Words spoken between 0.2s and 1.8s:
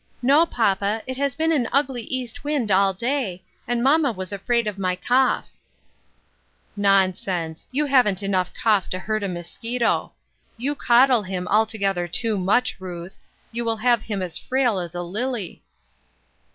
"No, papa; it has been an